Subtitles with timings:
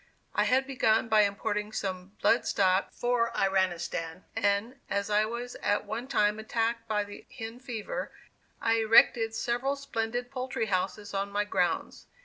[0.33, 5.85] I had begun by importing some blood stock for Iranistan, and, as I was at
[5.85, 8.11] one time attacked by the "hen fever,"
[8.59, 12.07] I erected several splendid poultry houses on my grounds.